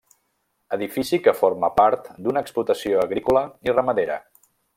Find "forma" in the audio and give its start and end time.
1.41-1.69